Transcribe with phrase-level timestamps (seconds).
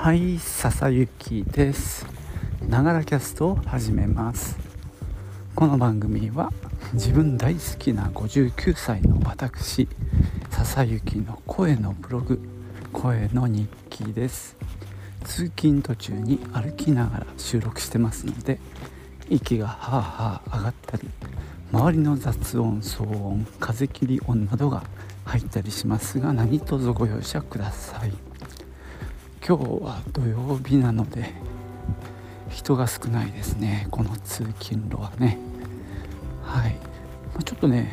[0.00, 2.06] はい笹雪です。
[2.68, 4.56] ながらキャストを始めます。
[5.56, 6.52] この番組は
[6.94, 9.88] 自分大好きな59歳の私
[10.50, 12.38] 笹雪の声のブログ
[12.92, 14.56] 声の日記です。
[15.24, 18.60] 通勤途中に歩きながら収録してますので
[19.28, 21.08] 息がはあはあ上がったり
[21.72, 24.84] 周りの雑音騒音風切り音などが
[25.24, 28.27] 入ったりしますが何卒ご容赦ください。
[29.48, 31.32] 今日は土曜日なので
[32.50, 35.38] 人が少ないですねこの通勤路はね。
[36.44, 36.76] はい。
[37.34, 37.90] まちょっとね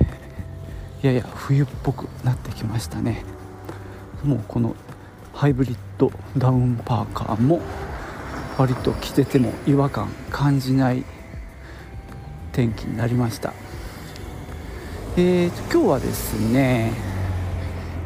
[1.02, 3.24] やや冬っぽくなってきましたね。
[4.22, 4.76] もうこの
[5.32, 7.62] ハイブリッドダウンパーカーも
[8.58, 11.06] 割と着てても違和感感じない
[12.52, 13.54] 天気になりました。
[15.16, 16.92] えー、今日はですね、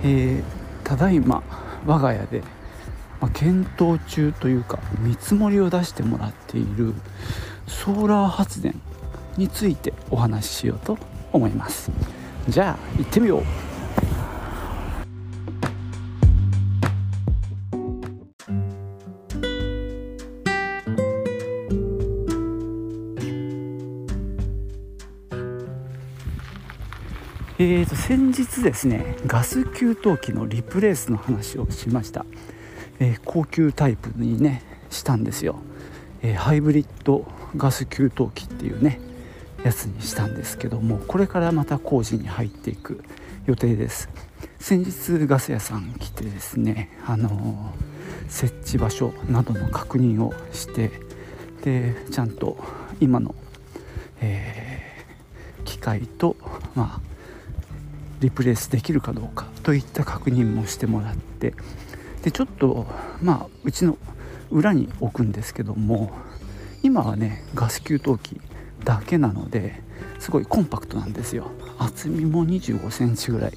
[0.04, 0.44] えー、
[0.84, 1.42] ただいま
[1.88, 2.44] 我が家で、
[3.22, 6.94] まあ、検討中というか見積もりを出してもらっている
[7.68, 8.80] ソーラー発電
[9.38, 10.98] についてお話ししようと
[11.32, 11.92] 思います。
[12.48, 13.44] じゃあ行ってみよう。
[27.62, 32.26] えーと、先日ですねガス給湯器のリプレースの話をしました、
[33.00, 35.60] えー、高級タイプにねしたんですよ、
[36.22, 39.00] えー、ハイブリッドガス給湯器っていうね
[39.64, 43.04] やつにしたんですけどもこれからまた工事に入っていく
[43.46, 44.10] 予定です。
[44.60, 50.92] 先日ガス屋さん来てですねあのー、設置場所などの確認をして
[51.64, 52.58] でちゃんと
[53.00, 53.36] 今の、
[54.22, 56.36] えー、機械と
[56.76, 57.10] まあ
[58.20, 61.54] リプレイスできるかどうかといった確認もしてもらって
[62.24, 62.86] でちょっと
[63.22, 63.98] まあうちの
[64.52, 66.12] 裏に置くんですけども
[66.84, 68.42] 今はねガス給湯器
[68.84, 69.82] だけなので
[70.20, 71.52] すごいコンパクトなんですよ。
[71.78, 73.54] 厚みも2 5センチぐらい。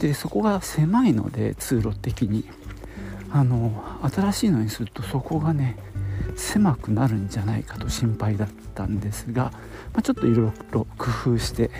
[0.00, 2.44] でそこが狭いので通路的に。
[3.34, 3.72] あの
[4.14, 5.76] 新しいのにするとそこがね
[6.36, 9.50] 狭くなるんじゃないかと心配だったんですが、
[9.92, 11.70] まあ、ちょっといろいろ工夫して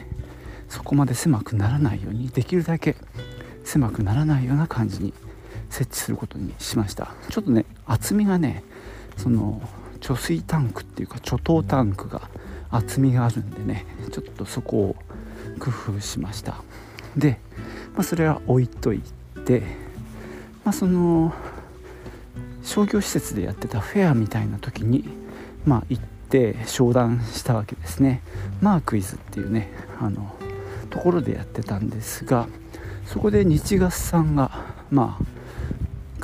[0.68, 2.96] そこまで狭くならないようにできるだけ
[3.62, 5.14] 狭くならないような感じに
[5.74, 7.12] 設置することにしました。
[7.30, 8.62] ちょっとね厚みがね
[9.16, 9.60] その
[10.00, 12.30] 貯水タンクっていうか貯湯タンクが
[12.70, 14.96] 厚みがあるんでねちょっとそこを
[15.58, 16.62] 工夫しました。
[17.16, 17.40] で、
[17.94, 19.02] まあ、それは置いとい
[19.44, 19.62] て、
[20.64, 21.34] まあ、その
[22.62, 25.04] 商業施設でやってたフェアみたいな時に
[25.66, 28.22] まあ行って商談したわけですね。
[28.60, 30.36] マークイズっていうねあの
[30.90, 32.46] ところでやってたんですが
[33.06, 34.52] そこで日ガスさんが
[34.92, 35.33] まあ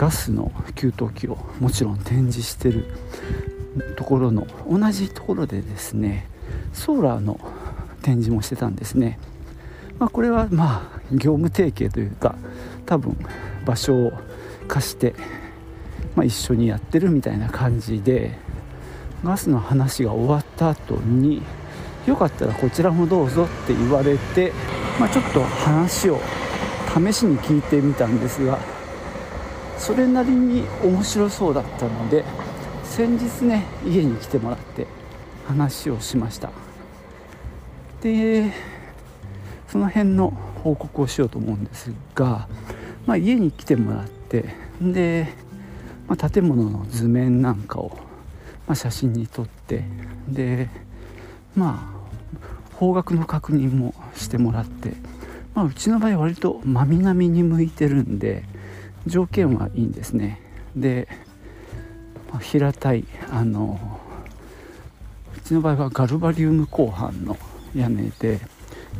[0.01, 2.87] ガスの給湯器をもちろん展示してる
[3.99, 6.27] ところの同じところでですね
[6.73, 7.39] ソーラーの
[8.01, 9.19] 展示もしてたんですね、
[9.99, 12.35] まあ、これはまあ業務提携というか
[12.87, 13.15] 多分
[13.67, 14.13] 場所を
[14.69, 15.15] 貸して、
[16.17, 18.39] まあ、一緒にやってるみたいな感じで
[19.23, 21.43] ガスの話が終わった後に
[22.07, 24.55] よかったらこちらもどうぞって言われて、
[24.99, 26.19] まあ、ちょっと話を
[26.89, 28.80] 試しに聞いてみたんですが
[29.81, 32.23] それなりに面白そうだったので
[32.85, 34.87] 先日ね家に来てもらって
[35.49, 36.51] 話をしました。
[38.03, 38.53] で
[39.69, 40.31] その辺の
[40.63, 42.47] 報告をしようと思うんですが、
[43.07, 45.33] まあ、家に来てもらってで、
[46.09, 47.97] まあ、建物の図面なんかを、
[48.67, 49.85] まあ、写真に撮って
[50.29, 50.69] で
[51.57, 51.95] ま
[52.73, 54.93] あ方角の確認もしてもらって、
[55.55, 58.45] まあ、うちの場合割と真南に向いてるんで
[59.07, 60.41] 条件はいいんですね。
[60.77, 61.09] で、
[62.41, 63.81] 平たいあの
[65.37, 67.37] うちの場合はガルバリウム鋼板の
[67.75, 68.41] 屋根で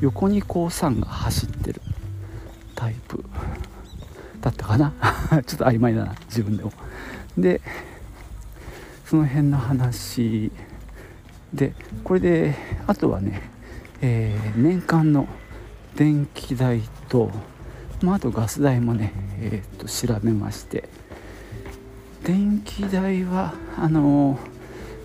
[0.01, 1.81] 横にこう酸が走ってる
[2.75, 3.25] タイプ
[4.41, 4.93] だったかな。
[5.47, 6.73] ちょっと曖昧だな自分でも。
[7.37, 7.61] で
[9.07, 10.53] その辺の話
[11.53, 11.75] で
[12.05, 12.55] これで
[12.87, 13.43] あとはね、
[14.01, 15.27] えー、年間の
[15.97, 17.31] 電気代と、
[18.03, 20.89] まあ、あとガス代もね、えー、と調べまして。
[22.25, 24.39] 電気代はあのー、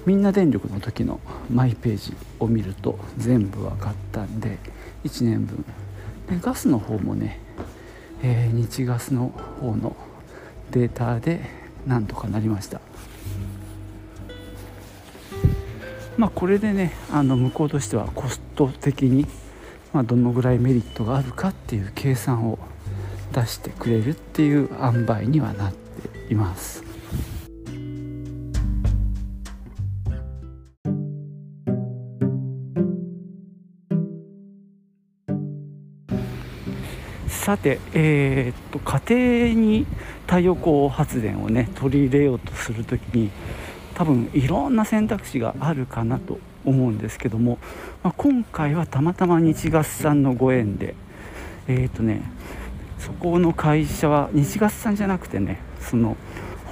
[0.06, 1.20] みんな電力の時の
[1.50, 4.58] マイページを見ると全部分かったんで
[5.06, 5.64] 1年分。
[6.30, 7.40] でガスの方もね、
[8.22, 9.30] えー、日ガスの
[9.62, 9.96] 方の
[10.72, 11.42] データで
[11.88, 12.82] なんとかなりました。
[16.18, 19.26] まあ、これでねあの向こうとしてはコスト的に、
[19.94, 22.60] まあ、どのぐらいメリットがあるかっていう計算を
[23.36, 26.86] 出してくれるっていう塩梅にはなっています。
[37.28, 39.86] さて、えー、っと家庭に
[40.26, 43.30] 太陽光発電をね取り入れようとする時に
[43.94, 47.60] 多分いろんな選択肢があるかなと思うんですけども、
[48.02, 50.96] まあ、今回はたまたま日月さんのご縁で
[51.68, 52.24] えっ、とね
[53.06, 56.18] そこの会社は日月さんじゃなくてねその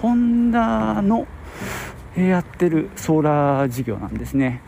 [0.02, 1.28] ホンダの
[2.18, 4.62] やってるソーラー事業なんですね。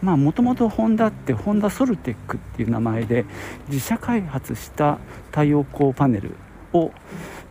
[0.00, 3.24] まあもともとホンダってホンダソルテックっていう名前で
[3.68, 4.98] 自社開発した
[5.30, 6.36] 太陽光パネル
[6.72, 6.92] を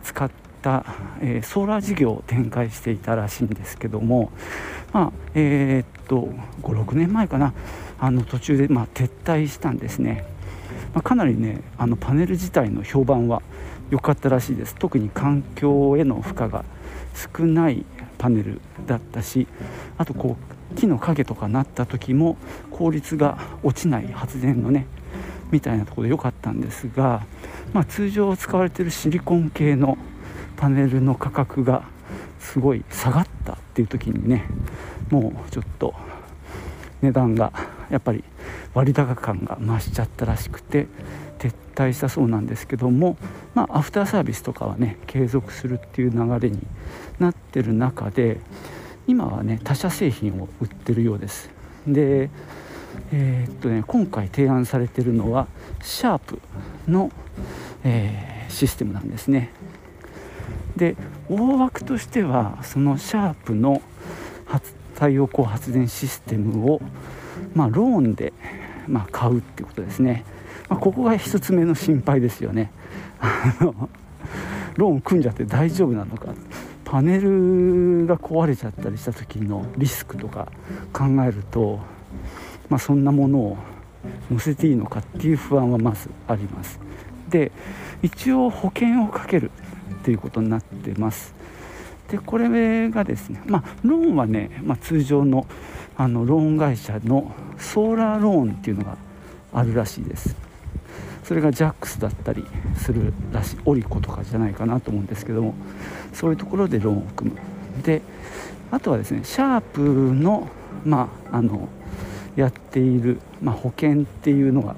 [0.02, 0.30] 使っ
[0.62, 0.84] た、
[1.20, 4.32] えー、ソーラー事業を展開していたらしいんですけども
[4.92, 6.28] まあえー、っと
[6.62, 7.52] 56年前かな。
[8.02, 10.24] あの途中でまあ撤退したんですね、
[10.94, 13.42] まあ、かなりねあのパネル自体の評判は
[13.90, 14.74] 良かったらしいです。
[14.74, 16.64] 特に環境への負荷が
[17.14, 17.84] 少ない
[18.18, 19.46] パネルだったし
[19.96, 20.36] あとこ
[20.72, 22.36] う木の影とかなった時も
[22.70, 24.86] 効率が落ちない発電のね
[25.50, 27.24] みたいなところで良かったんですが、
[27.72, 29.98] まあ、通常使われているシリコン系の
[30.56, 31.84] パネルの価格が
[32.38, 34.44] すごい下がったっていう時にね
[35.10, 35.94] もうちょっと
[37.02, 37.52] 値段が
[37.90, 38.22] やっぱり
[38.74, 40.86] 割高感が増しちゃったらしくて
[41.38, 43.16] 撤退したそうなんですけども、
[43.54, 46.58] まあ、アフターサービスとかはね継続するっていう流れに
[47.18, 48.40] なってる中で
[49.06, 51.50] 今はね他社製品を売ってるようです。
[51.86, 52.30] で
[53.12, 55.46] えー、っとね今回提案されてるのは
[55.82, 56.40] シャープ
[56.86, 57.10] の、
[57.84, 59.50] えー、システムなんですね。
[60.76, 60.96] で
[61.28, 63.82] 大枠としてはそのシャープの
[65.00, 66.82] 太陽光発電システムを、
[67.54, 68.34] まあ、ローンで、
[68.90, 70.24] まあ、買うっていうことですね。
[70.68, 72.72] まあ、ここが1つ目の心配ですよね。
[74.76, 76.34] ローン組んじゃって大丈夫なのか。
[76.84, 80.48] パネルが壊れちゃったりした時のリスクとか
[80.92, 81.78] 考えると、
[82.68, 83.56] まあ、そんなものを
[84.28, 86.80] 載せていいのかっていう不安はまずあります。
[87.28, 87.52] で
[88.02, 89.52] 一応保険をかける
[89.94, 91.32] っていうことになってます。
[92.08, 95.46] でこれがですねまあローンはね、まあ、通常の
[96.00, 98.96] あのローン会社のソーラーローンっていうのが
[99.52, 100.34] あるらしいです。
[101.22, 102.42] それが JAX だったり
[102.74, 105.54] するらしいオリコとかじゃないかなと思うんですけども
[106.14, 107.82] そういうところでローンを組む。
[107.82, 108.00] で
[108.70, 110.48] あとはですねシャープの,、
[110.86, 111.68] まあ、あの
[112.34, 114.76] やっている、まあ、保険っていうのが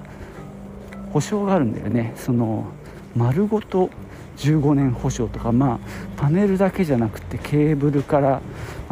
[1.12, 2.14] 保証があるんだよね。
[2.16, 2.66] その
[3.14, 3.90] 丸ごと
[4.38, 5.78] 15年保証とかまあ
[6.16, 8.40] パネルだけじゃなくてケーブルから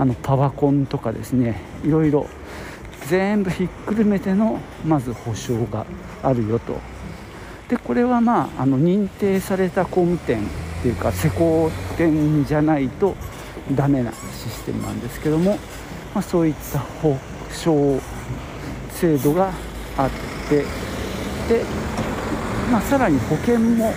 [0.01, 2.27] あのパワコンとかですねいろいろ
[3.09, 5.85] 全部ひっくるめてのまず保証が
[6.23, 6.79] あるよと。
[7.69, 13.15] でこれはまああの認定された工務店っていうか施工店じゃないと
[13.73, 15.59] ダメなシステムなんですけども、
[16.15, 17.19] まあ、そういった保
[17.53, 18.01] 証
[18.93, 19.53] 制度が
[19.99, 20.11] あっ
[20.49, 20.65] て
[21.47, 21.63] で、
[22.73, 23.93] まあ、さらに保険も、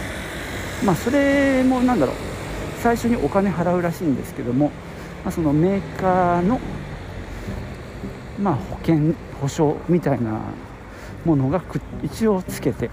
[0.84, 2.16] まあ、それもなんだろう
[2.82, 4.70] 最初にお金払うらしいんですけども、
[5.24, 6.60] まあ、そのメーカーの、
[8.40, 10.40] まあ、保険保証みたいな
[11.26, 11.62] ものが
[12.04, 12.90] 一応つけて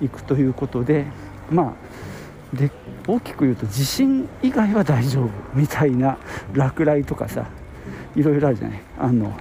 [0.00, 1.06] いくということで
[1.50, 1.74] ま
[2.54, 2.70] あで
[3.06, 6.18] 大きく言うと地震以外は大丈夫みたいな
[6.52, 7.46] 落雷とかさ
[8.14, 8.80] いろいろあるじゃない。
[8.98, 9.32] あの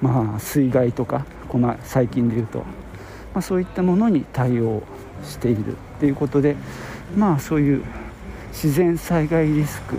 [0.00, 2.64] まあ水害とかこの最近で言うと、ま
[3.36, 4.82] あ、そういったものに対応
[5.22, 6.56] しているっていうことで
[7.16, 7.82] まあそういう
[8.50, 9.96] 自然災害リスク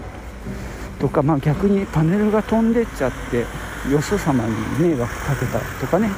[1.03, 3.45] とか、まあ、逆にパネルが飛んでっちゃって
[3.91, 6.09] よそ様に迷惑かけたとかね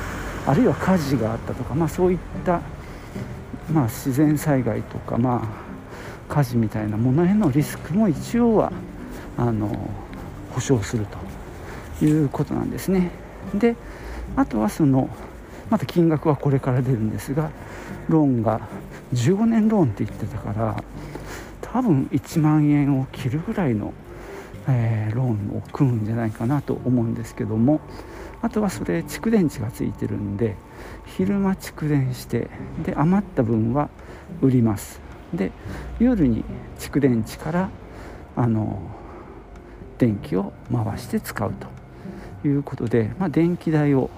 [0.46, 2.62] あるいは火事があったとか、まあ、そういった
[3.72, 8.72] まあ、自然災害とか、まあ、火事みたいなものへのリスクも一応は
[9.38, 9.90] あの
[10.52, 11.06] 保証する
[12.00, 13.10] ということなんですね。
[13.54, 13.76] で
[14.36, 15.10] あとはその
[15.70, 17.50] また金額はこれから出るんですが
[18.08, 18.62] ローンが
[19.14, 20.84] 15年ローンって言ってたから
[21.62, 23.94] 多分1万円を切るぐらいの、
[24.68, 27.82] えー、ローンを組むんじゃないかなと思うんですけども
[28.42, 30.56] あとはそれ蓄電池がついてるんで
[31.06, 32.50] 昼間蓄電して
[32.84, 33.90] で余った分は
[34.42, 35.02] 売ります。
[35.34, 35.52] で
[36.00, 36.44] 夜に
[36.78, 37.70] 蓄電池から
[38.36, 38.82] あの
[39.98, 41.54] 電気を回して使う
[42.42, 44.10] ということで、まあ、電気代を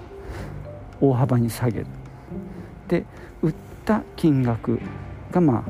[1.00, 1.86] 大幅に下げる。
[2.88, 3.04] で
[3.42, 4.80] 売った金額
[5.30, 5.62] がまあ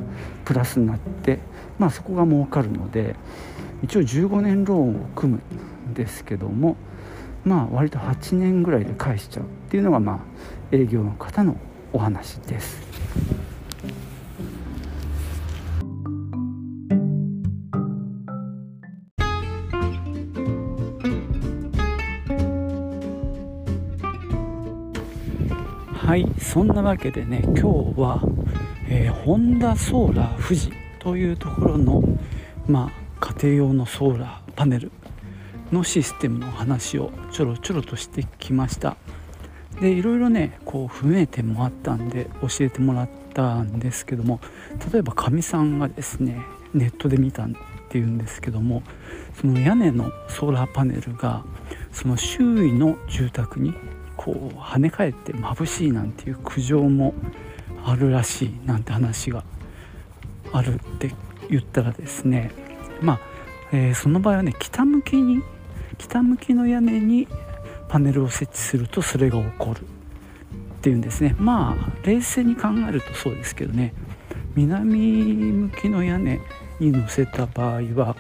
[0.45, 1.41] プラスになって、
[1.79, 3.15] まあ、そこが儲かるので
[3.83, 5.43] 一応15年ローンを組む
[5.91, 6.77] んですけども
[7.45, 10.19] まあ割と8年ぐらいで返しちゃうっていうのがまあ
[10.73, 11.57] 営業の方の
[11.93, 12.89] お話です。
[26.09, 27.63] はいそんなわけでね今日
[28.01, 28.23] は、
[28.89, 32.03] えー、ホンダソーラー富士というところの、
[32.67, 34.91] まあ、家庭用のソーラーパネル
[35.73, 38.97] のシステムの話をちょろちょろとしてきました。
[39.81, 44.41] でいろいろねこう不明点もあったんで教えてもらったんですけども
[44.93, 46.41] 例えばかみさんがですね
[46.75, 47.49] ネットで見たっ
[47.89, 48.83] ていうんですけども
[49.41, 51.45] その屋根のソーラーパネルが
[51.93, 53.73] その周囲の住宅に
[54.17, 57.15] こう跳ね返って眩しいなんていう苦情も
[57.85, 59.45] あるらしいなんて話が
[60.53, 61.15] あるって
[61.49, 62.51] 言ったらですね
[63.01, 63.21] まあ、
[63.73, 65.43] えー、その場合はね北向きに
[65.99, 67.29] 北向きの屋根に
[67.89, 71.35] パネルを設置するとそれが起こるっていうんですね。
[71.39, 73.95] まあ冷静に考えるとそうですけどね。
[74.55, 74.99] 南
[75.35, 76.41] 向きの屋根
[76.81, 78.17] に乗せた場合は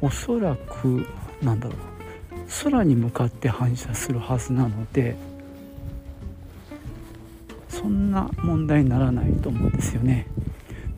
[0.00, 1.06] おそらく
[1.42, 1.76] なんだろう
[2.64, 5.16] 空に向かって反射するはずなので
[7.68, 10.26] そんな問題にならないと思うんですよね。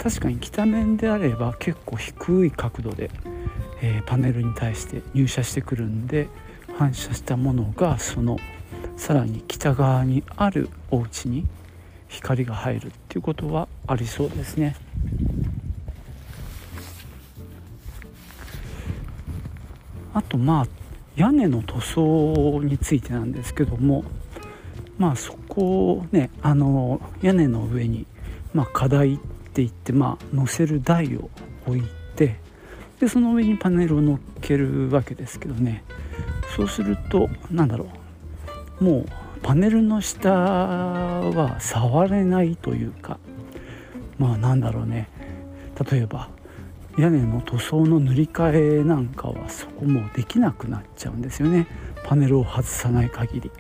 [0.04, 3.10] 確かに北面であれば結構低い角度で、
[3.80, 6.28] えー、パネルに対して入射してくるんで
[6.76, 8.36] 反射したものがその
[8.98, 11.46] さらに北側にあるお家に
[12.08, 14.76] 光が入るっていうことはありそうですね。
[20.12, 20.66] あとまあ
[21.16, 24.04] 屋根の塗装についてなんですけども
[24.98, 28.06] まあそこをねあの屋根の上に、
[28.52, 29.18] まあ、課題っ
[29.54, 31.30] て言って、まあ、乗せる台を
[31.66, 31.82] 置い
[32.16, 32.36] て
[33.00, 35.84] でその上にパネルを乗っけるわけですけどね。
[36.56, 37.88] そうすると何だろ
[38.80, 38.84] う。
[38.84, 39.06] もう
[39.42, 43.18] パネルの下は触れないというか
[44.18, 45.08] まあなんだろうね。
[45.90, 46.28] 例えば
[46.96, 51.66] 屋根の塗装の塗り替えなんかはそこもできなくなっちゃうんですよね。
[52.04, 53.50] パネルを外さない限り。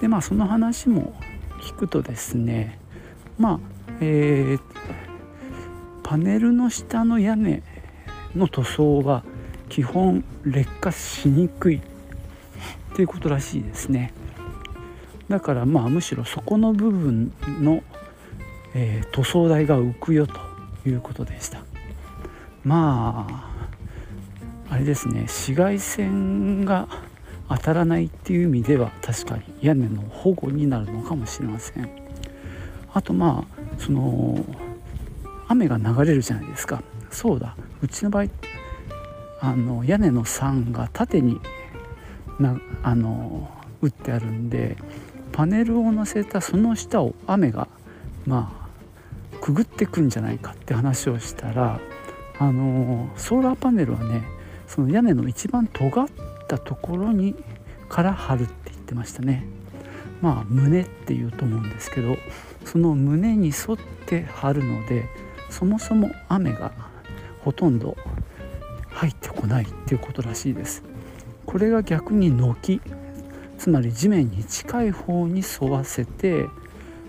[0.00, 1.14] でまあその話も
[1.60, 2.78] 聞くとですね
[3.36, 4.60] まあえー、
[6.02, 7.62] パネルの下の屋根
[8.34, 9.24] の塗装は
[9.68, 11.80] 基本劣化しにくいっ
[12.94, 14.12] ていうことらしいですね。
[15.28, 17.82] だからまあむしろそこの部分の、
[18.74, 20.40] えー、塗装代が浮くよと
[20.86, 21.62] いうことでした。
[22.64, 23.26] ま
[24.68, 25.22] ああれですね。
[25.22, 26.88] 紫外線が
[27.48, 31.90] 当たらないっていう意味では確かに屋根の保護になるのかもしれません。
[32.92, 34.44] あとまあその
[35.48, 36.82] 雨が流れるじゃないですか。
[37.10, 37.56] そうだ。
[37.82, 38.26] うちの場合
[39.40, 41.40] あの屋根の桟が縦に
[42.38, 44.76] なあの打ってあるんで
[45.32, 47.68] パネルを乗せたその下を雨が
[48.26, 48.68] ま
[49.32, 51.80] あくぐってくんじゃないかって話をしたら
[52.38, 54.22] あのソーラーパネルはね
[54.66, 56.08] その屋根の一番尖っ
[56.48, 57.34] たところに
[57.88, 59.44] から張るって言ってましたね。
[60.20, 62.16] まあ胸っていうと思うんですけど
[62.70, 65.08] その胸に沿って張るので
[65.48, 66.72] そもそも雨が
[67.40, 67.96] ほとんど
[68.90, 70.82] 入ってこないっていうことらしいです。
[71.46, 72.82] これが逆に軒
[73.56, 76.44] つまり地面に近い方に沿わせて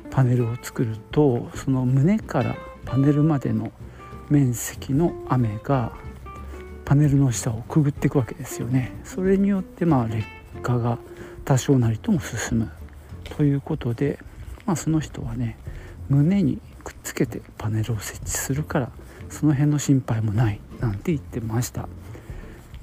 [0.09, 3.71] パネルを作るとその胸からパネルまでの
[4.29, 5.91] 面積の雨が
[6.85, 8.97] パネルの下をくぐっていくわけですよね。
[9.03, 10.23] それによってまあ劣
[10.63, 10.97] 化が
[11.43, 12.71] 多少なりとも進む
[13.25, 14.19] ということで、
[14.69, 15.57] まあ、その人はね
[16.09, 18.91] 胸にくっつけてパネルを設置するから
[19.27, 21.89] その辺の心配もないなんて言ってました。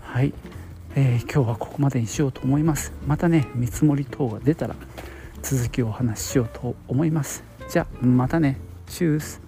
[0.00, 0.34] はい、
[0.96, 2.92] えー、今日はここまでにしようと思います。
[3.06, 4.74] またね見積もり等が出たら
[5.42, 7.44] 続きをお話ししようと思います。
[7.70, 8.58] じゃあまたね。
[8.88, 9.45] チュース。